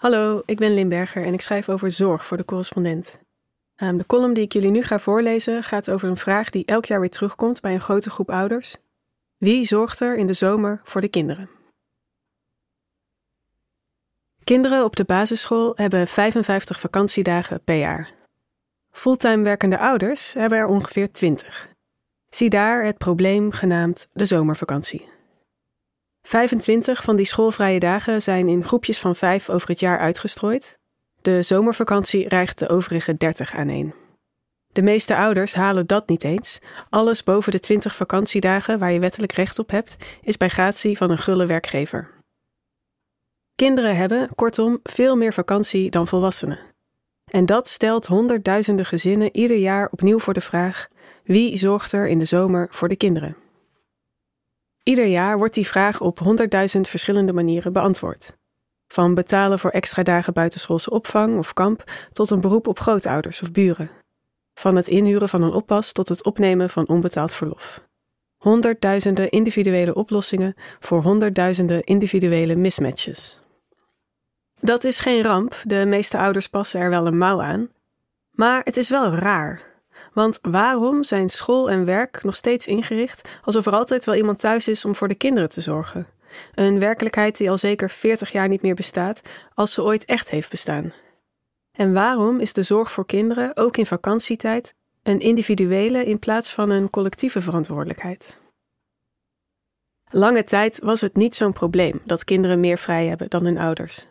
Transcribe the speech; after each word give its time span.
Hallo, 0.00 0.42
ik 0.44 0.58
ben 0.58 0.74
Limberger 0.74 1.24
en 1.24 1.32
ik 1.32 1.40
schrijf 1.40 1.68
over 1.68 1.90
zorg 1.90 2.26
voor 2.26 2.36
de 2.36 2.44
correspondent. 2.44 3.18
Ehm, 3.76 3.96
de 3.96 4.06
column 4.06 4.32
die 4.32 4.44
ik 4.44 4.52
jullie 4.52 4.70
nu 4.70 4.82
ga 4.82 4.98
voorlezen 4.98 5.62
gaat 5.62 5.90
over 5.90 6.08
een 6.08 6.16
vraag 6.16 6.50
die 6.50 6.64
elk 6.64 6.84
jaar 6.84 7.00
weer 7.00 7.10
terugkomt 7.10 7.60
bij 7.60 7.74
een 7.74 7.80
grote 7.80 8.10
groep 8.10 8.30
ouders. 8.30 8.76
Wie 9.36 9.64
zorgt 9.64 10.00
er 10.00 10.16
in 10.16 10.26
de 10.26 10.32
zomer 10.32 10.80
voor 10.84 11.00
de 11.00 11.08
kinderen? 11.08 11.50
Kinderen 14.44 14.84
op 14.84 14.96
de 14.96 15.04
basisschool 15.04 15.72
hebben 15.76 16.06
55 16.06 16.80
vakantiedagen 16.80 17.64
per 17.64 17.76
jaar. 17.76 18.10
Fulltime 18.90 19.42
werkende 19.42 19.78
ouders 19.78 20.32
hebben 20.32 20.58
er 20.58 20.66
ongeveer 20.66 21.12
20. 21.12 21.68
Zie 22.30 22.50
daar 22.50 22.84
het 22.84 22.98
probleem 22.98 23.52
genaamd 23.52 24.06
de 24.10 24.24
zomervakantie. 24.24 25.08
25 26.30 27.02
van 27.02 27.16
die 27.16 27.26
schoolvrije 27.26 27.78
dagen 27.78 28.22
zijn 28.22 28.48
in 28.48 28.64
groepjes 28.64 28.98
van 28.98 29.16
vijf 29.16 29.48
over 29.48 29.68
het 29.68 29.80
jaar 29.80 29.98
uitgestrooid. 29.98 30.78
De 31.22 31.42
zomervakantie 31.42 32.28
rijgt 32.28 32.58
de 32.58 32.68
overige 32.68 33.16
30 33.16 33.54
aaneen. 33.54 33.94
De 34.72 34.82
meeste 34.82 35.16
ouders 35.16 35.54
halen 35.54 35.86
dat 35.86 36.08
niet 36.08 36.24
eens. 36.24 36.58
Alles 36.90 37.22
boven 37.22 37.52
de 37.52 37.58
20 37.58 37.94
vakantiedagen 37.94 38.78
waar 38.78 38.92
je 38.92 39.00
wettelijk 39.00 39.32
recht 39.32 39.58
op 39.58 39.70
hebt, 39.70 39.96
is 40.22 40.36
bij 40.36 40.48
gratie 40.48 40.96
van 40.96 41.10
een 41.10 41.18
gulle 41.18 41.46
werkgever. 41.46 42.10
Kinderen 43.54 43.96
hebben, 43.96 44.28
kortom, 44.34 44.80
veel 44.82 45.16
meer 45.16 45.32
vakantie 45.32 45.90
dan 45.90 46.06
volwassenen. 46.06 46.58
En 47.24 47.46
dat 47.46 47.68
stelt 47.68 48.06
honderdduizenden 48.06 48.86
gezinnen 48.86 49.36
ieder 49.36 49.56
jaar 49.56 49.88
opnieuw 49.90 50.18
voor 50.18 50.34
de 50.34 50.40
vraag: 50.40 50.88
wie 51.24 51.56
zorgt 51.56 51.92
er 51.92 52.08
in 52.08 52.18
de 52.18 52.24
zomer 52.24 52.68
voor 52.70 52.88
de 52.88 52.96
kinderen? 52.96 53.36
Ieder 54.82 55.06
jaar 55.06 55.38
wordt 55.38 55.54
die 55.54 55.66
vraag 55.66 56.00
op 56.00 56.18
honderdduizend 56.18 56.88
verschillende 56.88 57.32
manieren 57.32 57.72
beantwoord. 57.72 58.38
Van 58.86 59.14
betalen 59.14 59.58
voor 59.58 59.70
extra 59.70 60.02
dagen 60.02 60.32
buitenschoolse 60.32 60.90
opvang 60.90 61.38
of 61.38 61.52
kamp 61.52 61.84
tot 62.12 62.30
een 62.30 62.40
beroep 62.40 62.66
op 62.66 62.78
grootouders 62.78 63.42
of 63.42 63.52
buren. 63.52 63.90
Van 64.54 64.76
het 64.76 64.88
inhuren 64.88 65.28
van 65.28 65.42
een 65.42 65.52
oppas 65.52 65.92
tot 65.92 66.08
het 66.08 66.24
opnemen 66.24 66.70
van 66.70 66.88
onbetaald 66.88 67.32
verlof. 67.32 67.88
Honderdduizenden 68.36 69.30
individuele 69.30 69.94
oplossingen 69.94 70.54
voor 70.80 71.02
honderdduizenden 71.02 71.84
individuele 71.84 72.56
mismatches. 72.56 73.40
Dat 74.60 74.84
is 74.84 75.00
geen 75.00 75.22
ramp, 75.22 75.62
de 75.64 75.86
meeste 75.86 76.18
ouders 76.18 76.48
passen 76.48 76.80
er 76.80 76.90
wel 76.90 77.06
een 77.06 77.18
mouw 77.18 77.42
aan. 77.42 77.68
Maar 78.30 78.60
het 78.64 78.76
is 78.76 78.88
wel 78.88 79.14
raar. 79.14 79.79
Want 80.12 80.38
waarom 80.42 81.04
zijn 81.04 81.28
school 81.28 81.70
en 81.70 81.84
werk 81.84 82.22
nog 82.24 82.36
steeds 82.36 82.66
ingericht 82.66 83.28
alsof 83.44 83.66
er 83.66 83.72
altijd 83.72 84.04
wel 84.04 84.14
iemand 84.14 84.38
thuis 84.38 84.68
is 84.68 84.84
om 84.84 84.94
voor 84.94 85.08
de 85.08 85.14
kinderen 85.14 85.48
te 85.48 85.60
zorgen? 85.60 86.06
Een 86.54 86.78
werkelijkheid 86.78 87.36
die 87.36 87.50
al 87.50 87.58
zeker 87.58 87.90
40 87.90 88.32
jaar 88.32 88.48
niet 88.48 88.62
meer 88.62 88.74
bestaat, 88.74 89.20
als 89.54 89.72
ze 89.72 89.82
ooit 89.82 90.04
echt 90.04 90.30
heeft 90.30 90.50
bestaan. 90.50 90.92
En 91.72 91.92
waarom 91.92 92.40
is 92.40 92.52
de 92.52 92.62
zorg 92.62 92.92
voor 92.92 93.06
kinderen, 93.06 93.56
ook 93.56 93.76
in 93.76 93.86
vakantietijd, 93.86 94.74
een 95.02 95.20
individuele 95.20 96.04
in 96.04 96.18
plaats 96.18 96.52
van 96.52 96.70
een 96.70 96.90
collectieve 96.90 97.40
verantwoordelijkheid? 97.40 98.36
Lange 100.10 100.44
tijd 100.44 100.78
was 100.82 101.00
het 101.00 101.16
niet 101.16 101.34
zo'n 101.34 101.52
probleem 101.52 102.00
dat 102.04 102.24
kinderen 102.24 102.60
meer 102.60 102.78
vrij 102.78 103.06
hebben 103.06 103.30
dan 103.30 103.44
hun 103.44 103.58
ouders. 103.58 104.06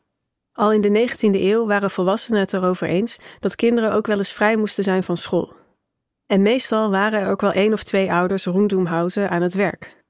Al 0.54 0.74
in 0.74 0.82
de 0.82 1.10
19e 1.10 1.42
eeuw 1.42 1.66
waren 1.66 1.92
volwassenen 1.92 2.40
het 2.40 2.54
erover 2.54 2.88
eens 2.88 3.20
dat 3.40 3.56
kinderen 3.56 3.94
ook 3.94 4.08
wel 4.08 4.18
eens 4.18 4.34
vrij 4.34 4.56
moesten 4.56 4.84
zijn 4.84 5.04
van 5.04 5.18
school. 5.18 5.59
En 6.30 6.42
meestal 6.42 6.92
waren 6.92 7.20
er 7.20 7.28
ook 7.30 7.42
wel 7.42 7.52
één 7.52 7.74
of 7.74 7.84
twee 7.84 8.12
ouders 8.12 8.46
roendoemhausen 8.46 9.30
aan 9.30 9.42
het 9.42 9.54
werk. 9.54 10.04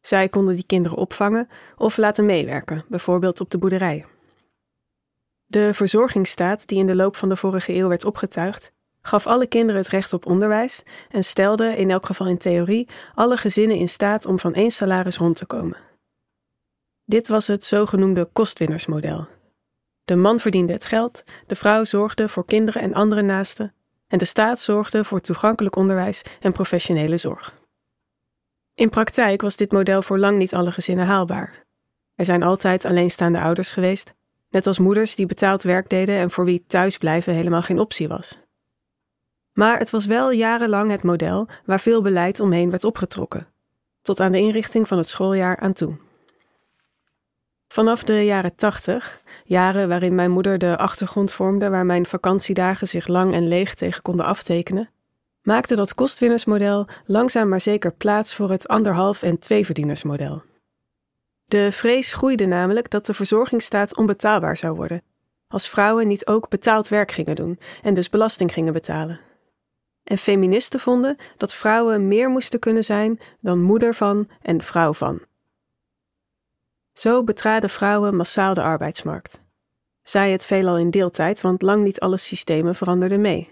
Zij 0.00 0.28
konden 0.28 0.54
die 0.54 0.66
kinderen 0.66 0.98
opvangen 0.98 1.48
of 1.76 1.96
laten 1.96 2.26
meewerken, 2.26 2.84
bijvoorbeeld 2.88 3.40
op 3.40 3.50
de 3.50 3.58
boerderij. 3.58 4.04
De 5.46 5.74
verzorgingsstaat, 5.74 6.66
die 6.66 6.78
in 6.78 6.86
de 6.86 6.94
loop 6.94 7.16
van 7.16 7.28
de 7.28 7.36
vorige 7.36 7.74
eeuw 7.74 7.88
werd 7.88 8.04
opgetuigd, 8.04 8.72
gaf 9.02 9.26
alle 9.26 9.46
kinderen 9.46 9.80
het 9.80 9.90
recht 9.90 10.12
op 10.12 10.26
onderwijs 10.26 10.82
en 11.10 11.24
stelde, 11.24 11.76
in 11.76 11.90
elk 11.90 12.06
geval 12.06 12.26
in 12.26 12.38
theorie, 12.38 12.88
alle 13.14 13.36
gezinnen 13.36 13.76
in 13.76 13.88
staat 13.88 14.26
om 14.26 14.38
van 14.38 14.54
één 14.54 14.70
salaris 14.70 15.16
rond 15.16 15.36
te 15.36 15.46
komen. 15.46 15.76
Dit 17.04 17.28
was 17.28 17.46
het 17.46 17.64
zogenoemde 17.64 18.28
kostwinnersmodel. 18.32 19.26
De 20.04 20.16
man 20.16 20.40
verdiende 20.40 20.72
het 20.72 20.84
geld, 20.84 21.24
de 21.46 21.54
vrouw 21.54 21.84
zorgde 21.84 22.28
voor 22.28 22.44
kinderen 22.44 22.82
en 22.82 22.94
andere 22.94 23.22
naasten, 23.22 23.74
en 24.08 24.18
de 24.18 24.24
staat 24.24 24.60
zorgde 24.60 25.04
voor 25.04 25.20
toegankelijk 25.20 25.76
onderwijs 25.76 26.22
en 26.40 26.52
professionele 26.52 27.16
zorg. 27.16 27.54
In 28.74 28.88
praktijk 28.88 29.40
was 29.40 29.56
dit 29.56 29.72
model 29.72 30.02
voor 30.02 30.18
lang 30.18 30.38
niet 30.38 30.54
alle 30.54 30.70
gezinnen 30.70 31.06
haalbaar. 31.06 31.64
Er 32.14 32.24
zijn 32.24 32.42
altijd 32.42 32.84
alleenstaande 32.84 33.40
ouders 33.40 33.70
geweest, 33.70 34.14
net 34.50 34.66
als 34.66 34.78
moeders 34.78 35.14
die 35.14 35.26
betaald 35.26 35.62
werk 35.62 35.88
deden 35.88 36.16
en 36.16 36.30
voor 36.30 36.44
wie 36.44 36.64
thuisblijven 36.66 37.34
helemaal 37.34 37.62
geen 37.62 37.78
optie 37.78 38.08
was. 38.08 38.38
Maar 39.52 39.78
het 39.78 39.90
was 39.90 40.06
wel 40.06 40.30
jarenlang 40.30 40.90
het 40.90 41.02
model 41.02 41.48
waar 41.64 41.80
veel 41.80 42.02
beleid 42.02 42.40
omheen 42.40 42.70
werd 42.70 42.84
opgetrokken, 42.84 43.46
tot 44.02 44.20
aan 44.20 44.32
de 44.32 44.38
inrichting 44.38 44.88
van 44.88 44.98
het 44.98 45.08
schooljaar 45.08 45.56
aan 45.58 45.72
toe. 45.72 45.96
Vanaf 47.76 48.02
de 48.02 48.24
jaren 48.24 48.54
tachtig, 48.54 49.22
jaren 49.44 49.88
waarin 49.88 50.14
mijn 50.14 50.30
moeder 50.30 50.58
de 50.58 50.76
achtergrond 50.76 51.32
vormde 51.32 51.68
waar 51.68 51.86
mijn 51.86 52.06
vakantiedagen 52.06 52.88
zich 52.88 53.06
lang 53.06 53.34
en 53.34 53.48
leeg 53.48 53.74
tegen 53.74 54.02
konden 54.02 54.26
aftekenen, 54.26 54.90
maakte 55.42 55.74
dat 55.74 55.94
kostwinnersmodel 55.94 56.86
langzaam 57.06 57.48
maar 57.48 57.60
zeker 57.60 57.92
plaats 57.92 58.34
voor 58.34 58.50
het 58.50 58.68
anderhalf- 58.68 59.22
en 59.22 59.38
tweeverdienersmodel. 59.38 60.42
De 61.44 61.72
vrees 61.72 62.14
groeide 62.14 62.46
namelijk 62.46 62.90
dat 62.90 63.06
de 63.06 63.14
verzorgingsstaat 63.14 63.96
onbetaalbaar 63.96 64.56
zou 64.56 64.76
worden, 64.76 65.02
als 65.48 65.68
vrouwen 65.68 66.08
niet 66.08 66.26
ook 66.26 66.48
betaald 66.48 66.88
werk 66.88 67.12
gingen 67.12 67.34
doen 67.34 67.58
en 67.82 67.94
dus 67.94 68.10
belasting 68.10 68.52
gingen 68.52 68.72
betalen. 68.72 69.20
En 70.04 70.18
feministen 70.18 70.80
vonden 70.80 71.16
dat 71.36 71.54
vrouwen 71.54 72.08
meer 72.08 72.28
moesten 72.28 72.58
kunnen 72.58 72.84
zijn 72.84 73.20
dan 73.40 73.62
moeder 73.62 73.94
van 73.94 74.28
en 74.42 74.62
vrouw 74.62 74.92
van. 74.92 75.20
Zo 76.98 77.24
betraden 77.24 77.70
vrouwen 77.70 78.16
massaal 78.16 78.54
de 78.54 78.62
arbeidsmarkt. 78.62 79.40
Zij 80.02 80.32
het 80.32 80.46
veelal 80.46 80.78
in 80.78 80.90
deeltijd, 80.90 81.40
want 81.40 81.62
lang 81.62 81.84
niet 81.84 82.00
alle 82.00 82.16
systemen 82.16 82.74
veranderden 82.74 83.20
mee. 83.20 83.50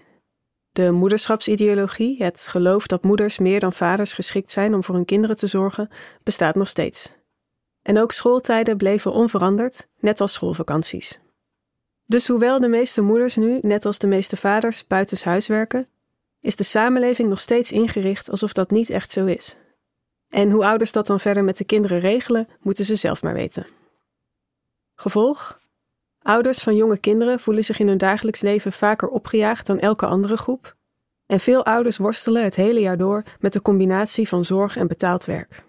De 0.71 0.91
moederschapsideologie, 0.91 2.23
het 2.23 2.47
geloof 2.47 2.87
dat 2.87 3.03
moeders 3.03 3.37
meer 3.37 3.59
dan 3.59 3.73
vaders 3.73 4.13
geschikt 4.13 4.51
zijn 4.51 4.73
om 4.73 4.83
voor 4.83 4.95
hun 4.95 5.05
kinderen 5.05 5.35
te 5.35 5.47
zorgen, 5.47 5.89
bestaat 6.23 6.55
nog 6.55 6.67
steeds. 6.67 7.11
En 7.81 7.99
ook 7.99 8.11
schooltijden 8.11 8.77
bleven 8.77 9.11
onveranderd, 9.11 9.87
net 9.99 10.21
als 10.21 10.33
schoolvakanties. 10.33 11.19
Dus 12.05 12.27
hoewel 12.27 12.59
de 12.59 12.67
meeste 12.67 13.01
moeders 13.01 13.35
nu, 13.35 13.59
net 13.61 13.85
als 13.85 13.97
de 13.97 14.07
meeste 14.07 14.37
vaders, 14.37 14.87
buitenshuis 14.87 15.47
werken, 15.47 15.87
is 16.41 16.55
de 16.55 16.63
samenleving 16.63 17.29
nog 17.29 17.41
steeds 17.41 17.71
ingericht 17.71 18.29
alsof 18.29 18.53
dat 18.53 18.71
niet 18.71 18.89
echt 18.89 19.11
zo 19.11 19.25
is. 19.25 19.55
En 20.29 20.51
hoe 20.51 20.65
ouders 20.65 20.91
dat 20.91 21.07
dan 21.07 21.19
verder 21.19 21.43
met 21.43 21.57
de 21.57 21.65
kinderen 21.65 21.99
regelen, 21.99 22.47
moeten 22.61 22.85
ze 22.85 22.95
zelf 22.95 23.23
maar 23.23 23.33
weten. 23.33 23.67
Gevolg? 24.95 25.59
Ouders 26.21 26.59
van 26.59 26.75
jonge 26.75 26.97
kinderen 26.97 27.39
voelen 27.39 27.63
zich 27.63 27.79
in 27.79 27.87
hun 27.87 27.97
dagelijks 27.97 28.41
leven 28.41 28.71
vaker 28.71 29.07
opgejaagd 29.07 29.65
dan 29.65 29.79
elke 29.79 30.05
andere 30.05 30.37
groep. 30.37 30.75
En 31.25 31.39
veel 31.39 31.65
ouders 31.65 31.97
worstelen 31.97 32.43
het 32.43 32.55
hele 32.55 32.79
jaar 32.79 32.97
door 32.97 33.23
met 33.39 33.53
de 33.53 33.61
combinatie 33.61 34.27
van 34.27 34.45
zorg 34.45 34.77
en 34.77 34.87
betaald 34.87 35.25
werk. 35.25 35.63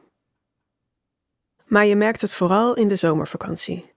Maar 1.67 1.87
je 1.87 1.97
merkt 1.97 2.21
het 2.21 2.35
vooral 2.35 2.75
in 2.75 2.89
de 2.89 2.97
zomervakantie. 2.97 3.95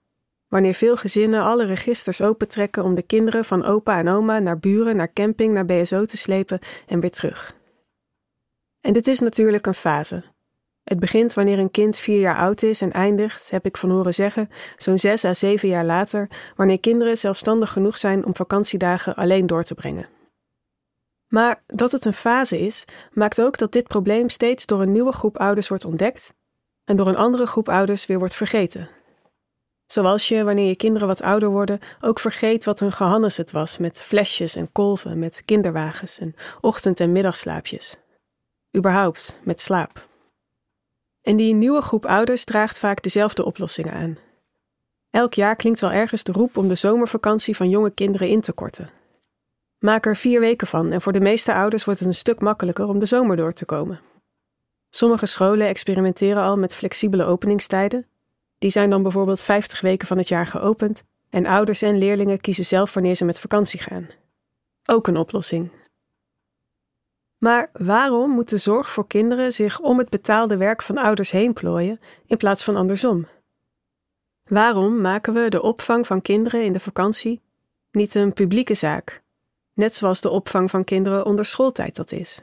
Wanneer 0.48 0.74
veel 0.74 0.98
gezinnen 0.98 1.44
alle 1.44 1.66
registers 1.66 2.22
opentrekken 2.22 2.84
om 2.84 2.96
de 2.96 3.02
kinderen 3.02 3.46
van 3.46 3.66
opa 3.66 3.98
en 3.98 4.08
oma 4.08 4.40
naar 4.40 4.59
buren, 4.59 4.96
naar 4.96 5.14
camping, 5.14 5.53
naar 5.53 5.66
BSO 5.66 6.06
te 6.06 6.18
slepen 6.18 6.59
en 6.88 7.00
weer 7.00 7.12
terug. 7.12 7.56
En 8.81 8.94
dit 8.94 9.08
is 9.08 9.19
natuurlijk 9.19 9.66
een 9.66 9.74
fase. 9.74 10.24
Het 10.89 11.00
begint 11.00 11.33
wanneer 11.33 11.59
een 11.59 11.72
kind 11.72 11.97
vier 11.97 12.19
jaar 12.19 12.38
oud 12.38 12.63
is 12.63 12.81
en 12.81 12.91
eindigt, 12.91 13.50
heb 13.50 13.66
ik 13.66 13.77
van 13.77 13.89
horen 13.89 14.13
zeggen, 14.13 14.50
zo'n 14.77 14.97
zes 14.97 15.25
à 15.25 15.33
zeven 15.33 15.69
jaar 15.69 15.85
later, 15.85 16.29
wanneer 16.55 16.79
kinderen 16.79 17.17
zelfstandig 17.17 17.71
genoeg 17.71 17.97
zijn 17.97 18.25
om 18.25 18.36
vakantiedagen 18.36 19.15
alleen 19.15 19.47
door 19.47 19.63
te 19.63 19.74
brengen. 19.74 20.07
Maar 21.27 21.63
dat 21.68 21.91
het 21.91 22.06
een 22.06 22.13
fase 22.13 22.59
is, 22.59 22.86
maakt 23.13 23.41
ook 23.41 23.57
dat 23.57 23.71
dit 23.71 23.88
probleem 23.88 24.30
steeds 24.30 24.65
door 24.65 24.81
een 24.81 24.91
nieuwe 24.91 25.12
groep 25.12 25.38
ouders 25.38 25.68
wordt 25.68 25.86
ontdekt 25.86 26.33
en 26.86 26.97
door 26.97 27.07
een 27.07 27.18
andere 27.18 27.45
groep 27.45 27.69
ouders 27.69 28.06
weer 28.06 28.19
wordt 28.19 28.35
vergeten. 28.35 28.89
Zoals 29.85 30.27
je, 30.27 30.44
wanneer 30.44 30.68
je 30.68 30.75
kinderen 30.75 31.07
wat 31.07 31.21
ouder 31.21 31.50
worden, 31.50 31.80
ook 32.01 32.19
vergeet 32.19 32.65
wat 32.65 32.80
een 32.80 32.92
gehannes 32.92 33.38
het 33.38 33.51
was 33.51 33.77
met 33.77 34.01
flesjes 34.01 34.56
en 34.56 34.71
kolven, 34.71 35.19
met 35.19 35.42
kinderwagens 35.45 36.19
en 36.19 36.35
ochtend- 36.62 37.00
en 37.00 37.12
middagslaapjes. 37.12 37.95
Überhaupt 38.75 39.39
met 39.44 39.62
slaap. 39.62 40.08
En 41.30 41.38
die 41.38 41.54
nieuwe 41.54 41.81
groep 41.81 42.06
ouders 42.06 42.44
draagt 42.44 42.80
vaak 42.80 43.02
dezelfde 43.02 43.46
oplossingen 43.46 43.94
aan. 43.94 44.18
Elk 45.10 45.34
jaar 45.34 45.56
klinkt 45.56 45.80
wel 45.80 45.92
ergens 45.92 46.24
de 46.24 46.31
roep 46.31 46.58
om 46.58 46.68
de 46.68 46.76
zomervakantie 46.76 47.56
van 47.56 47.70
jonge 47.70 47.92
kinderen 47.92 48.30
in 48.30 48.42
te 48.42 48.54
korten. 48.54 48.90
Maak 49.80 50.06
er 50.06 50.16
vier 50.16 50.40
weken 50.40 50.68
van 50.68 50.92
en 50.92 51.02
voor 51.02 51.12
de 51.12 51.20
meeste 51.20 51.54
ouders 51.54 51.86
wordt 51.86 52.00
het 52.00 52.10
een 52.10 52.16
stuk 52.16 52.40
makkelijker 52.40 52.88
om 52.88 53.00
de 53.00 53.06
zomer 53.06 53.38
door 53.38 53.54
te 53.54 53.66
komen. 53.66 54.02
Sommige 54.90 55.26
scholen 55.26 55.68
experimenteren 55.68 56.44
al 56.44 56.58
met 56.58 56.76
flexibele 56.76 57.24
openingstijden. 57.24 58.06
Die 58.58 58.72
zijn 58.72 58.90
dan 58.90 59.04
bijvoorbeeld 59.04 59.42
50 59.42 59.81
weken 59.81 60.08
van 60.08 60.18
het 60.18 60.28
jaar 60.28 60.48
geopend 60.48 61.04
En 61.30 61.46
ouders 61.46 61.81
en 61.81 61.98
leerlingen 61.98 62.42
kiezen 62.42 62.66
zelf 62.66 62.94
wanneer 62.94 63.16
ze 63.16 63.26
met 63.26 63.40
vakantie 63.40 63.80
gaan. 63.80 64.08
Ook 64.86 65.08
een 65.08 65.18
oplossing. 65.18 65.72
Maar 67.39 67.69
waarom 67.74 68.31
moet 68.31 68.50
de 68.50 68.57
zorg 68.57 68.89
voor 68.89 69.07
kinderen 69.07 69.53
zich 69.53 69.80
om 69.80 69.97
het 69.97 70.09
betaalde 70.09 70.57
werk 70.57 70.81
van 70.81 70.97
ouders 70.97 71.31
heen 71.31 71.53
plooien 71.53 72.00
in 72.25 72.38
plaats 72.38 72.63
van 72.63 72.75
andersom? 72.75 73.27
Waarom 74.44 75.01
maken 75.01 75.33
we 75.33 75.50
de 75.50 75.62
opvang 75.62 76.07
van 76.07 76.21
kinderen 76.21 76.63
in 76.63 76.74
de 76.74 76.80
vakantie 76.80 77.41
niet 77.91 78.15
een 78.15 78.33
publieke 78.33 78.74
zaak, 78.74 79.21
net 79.74 79.95
zoals 79.95 80.21
de 80.21 80.30
opvang 80.30 80.69
van 80.69 80.83
kinderen 80.83 81.25
onder 81.25 81.45
schooltijd 81.45 81.95
dat 81.95 82.12
is? 82.12 82.39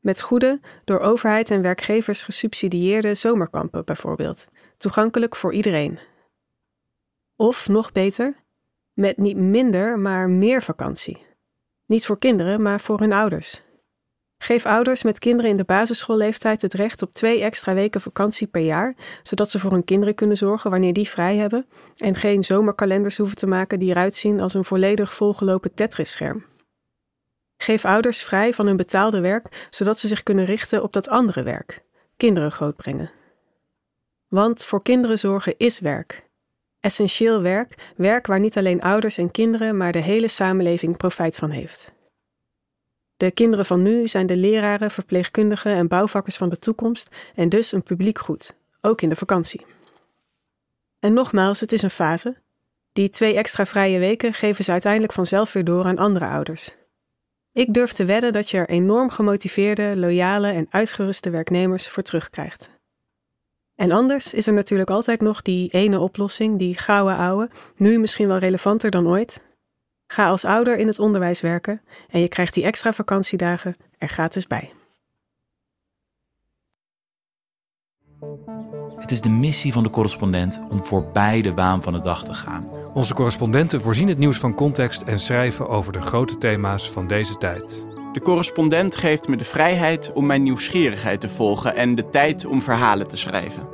Met 0.00 0.20
goede, 0.20 0.60
door 0.84 0.98
overheid 1.00 1.50
en 1.50 1.62
werkgevers 1.62 2.22
gesubsidieerde 2.22 3.14
zomerkampen 3.14 3.84
bijvoorbeeld, 3.84 4.46
toegankelijk 4.76 5.36
voor 5.36 5.52
iedereen. 5.52 5.98
Of 7.36 7.68
nog 7.68 7.92
beter, 7.92 8.34
met 8.92 9.16
niet 9.16 9.36
minder, 9.36 9.98
maar 9.98 10.28
meer 10.30 10.62
vakantie. 10.62 11.26
Niet 11.86 12.06
voor 12.06 12.18
kinderen, 12.18 12.62
maar 12.62 12.80
voor 12.80 12.98
hun 12.98 13.12
ouders. 13.12 13.62
Geef 14.38 14.66
ouders 14.66 15.02
met 15.02 15.18
kinderen 15.18 15.50
in 15.50 15.56
de 15.56 15.64
basisschoolleeftijd 15.64 16.62
het 16.62 16.74
recht 16.74 17.02
op 17.02 17.12
twee 17.12 17.42
extra 17.42 17.74
weken 17.74 18.00
vakantie 18.00 18.46
per 18.46 18.62
jaar, 18.62 18.94
zodat 19.22 19.50
ze 19.50 19.58
voor 19.58 19.70
hun 19.70 19.84
kinderen 19.84 20.14
kunnen 20.14 20.36
zorgen 20.36 20.70
wanneer 20.70 20.92
die 20.92 21.08
vrij 21.08 21.36
hebben 21.36 21.66
en 21.96 22.14
geen 22.14 22.44
zomerkalenders 22.44 23.16
hoeven 23.16 23.36
te 23.36 23.46
maken 23.46 23.78
die 23.78 23.90
eruit 23.90 24.14
zien 24.14 24.40
als 24.40 24.54
een 24.54 24.64
volledig 24.64 25.14
volgelopen 25.14 25.74
Tetris-scherm. 25.74 26.44
Geef 27.56 27.84
ouders 27.84 28.22
vrij 28.22 28.54
van 28.54 28.66
hun 28.66 28.76
betaalde 28.76 29.20
werk, 29.20 29.66
zodat 29.70 29.98
ze 29.98 30.08
zich 30.08 30.22
kunnen 30.22 30.44
richten 30.44 30.82
op 30.82 30.92
dat 30.92 31.08
andere 31.08 31.42
werk: 31.42 31.82
kinderen 32.16 32.52
grootbrengen. 32.52 33.10
Want 34.28 34.64
voor 34.64 34.82
kinderen 34.82 35.18
zorgen 35.18 35.54
is 35.56 35.80
werk. 35.80 36.28
Essentieel 36.80 37.42
werk, 37.42 37.92
werk 37.96 38.26
waar 38.26 38.40
niet 38.40 38.56
alleen 38.56 38.80
ouders 38.80 39.18
en 39.18 39.30
kinderen, 39.30 39.76
maar 39.76 39.92
de 39.92 39.98
hele 39.98 40.28
samenleving 40.28 40.96
profijt 40.96 41.36
van 41.36 41.50
heeft. 41.50 41.92
De 43.16 43.30
kinderen 43.30 43.66
van 43.66 43.82
nu 43.82 44.08
zijn 44.08 44.26
de 44.26 44.36
leraren, 44.36 44.90
verpleegkundigen 44.90 45.72
en 45.72 45.88
bouwvakkers 45.88 46.36
van 46.36 46.48
de 46.48 46.58
toekomst 46.58 47.08
en 47.34 47.48
dus 47.48 47.72
een 47.72 47.82
publiek 47.82 48.18
goed, 48.18 48.54
ook 48.80 49.00
in 49.00 49.08
de 49.08 49.16
vakantie. 49.16 49.66
En 50.98 51.12
nogmaals, 51.12 51.60
het 51.60 51.72
is 51.72 51.82
een 51.82 51.90
fase. 51.90 52.36
Die 52.92 53.08
twee 53.08 53.34
extra 53.36 53.66
vrije 53.66 53.98
weken 53.98 54.34
geven 54.34 54.64
ze 54.64 54.72
uiteindelijk 54.72 55.12
vanzelf 55.12 55.52
weer 55.52 55.64
door 55.64 55.84
aan 55.84 55.98
andere 55.98 56.26
ouders. 56.26 56.70
Ik 57.52 57.74
durf 57.74 57.92
te 57.92 58.04
wedden 58.04 58.32
dat 58.32 58.50
je 58.50 58.58
er 58.58 58.68
enorm 58.68 59.10
gemotiveerde, 59.10 59.96
loyale 59.96 60.48
en 60.48 60.66
uitgeruste 60.70 61.30
werknemers 61.30 61.88
voor 61.88 62.02
terugkrijgt. 62.02 62.70
En 63.74 63.90
anders 63.92 64.34
is 64.34 64.46
er 64.46 64.52
natuurlijk 64.52 64.90
altijd 64.90 65.20
nog 65.20 65.42
die 65.42 65.70
ene 65.70 65.98
oplossing, 65.98 66.58
die 66.58 66.76
gouden 66.76 67.16
ouwe, 67.16 67.50
nu 67.76 67.98
misschien 67.98 68.28
wel 68.28 68.38
relevanter 68.38 68.90
dan 68.90 69.06
ooit, 69.06 69.42
Ga 70.14 70.28
als 70.28 70.44
ouder 70.44 70.76
in 70.76 70.86
het 70.86 70.98
onderwijs 70.98 71.40
werken 71.40 71.80
en 72.10 72.20
je 72.20 72.28
krijgt 72.28 72.54
die 72.54 72.64
extra 72.64 72.92
vakantiedagen 72.92 73.76
er 73.98 74.08
gratis 74.08 74.46
bij. 74.46 74.72
Het 78.96 79.10
is 79.10 79.20
de 79.20 79.28
missie 79.28 79.72
van 79.72 79.82
de 79.82 79.90
correspondent 79.90 80.60
om 80.70 80.84
voorbij 80.84 81.42
de 81.42 81.54
baan 81.54 81.82
van 81.82 81.92
de 81.92 82.00
dag 82.00 82.24
te 82.24 82.34
gaan. 82.34 82.68
Onze 82.92 83.14
correspondenten 83.14 83.80
voorzien 83.80 84.08
het 84.08 84.18
nieuws 84.18 84.38
van 84.38 84.54
context 84.54 85.02
en 85.02 85.18
schrijven 85.18 85.68
over 85.68 85.92
de 85.92 86.02
grote 86.02 86.38
thema's 86.38 86.90
van 86.90 87.06
deze 87.06 87.34
tijd. 87.34 87.86
De 88.12 88.20
correspondent 88.20 88.96
geeft 88.96 89.28
me 89.28 89.36
de 89.36 89.44
vrijheid 89.44 90.12
om 90.12 90.26
mijn 90.26 90.42
nieuwsgierigheid 90.42 91.20
te 91.20 91.28
volgen 91.28 91.76
en 91.76 91.94
de 91.94 92.10
tijd 92.10 92.44
om 92.44 92.62
verhalen 92.62 93.08
te 93.08 93.16
schrijven. 93.16 93.73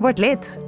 Word 0.00 0.20
lid. 0.20 0.67